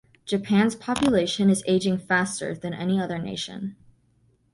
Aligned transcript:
Japan's 0.25 0.73
population 0.73 1.47
is 1.51 1.63
aging 1.67 1.99
faster 1.99 2.55
than 2.55 2.73
any 2.73 2.99
other 2.99 3.19
nation. 3.19 3.75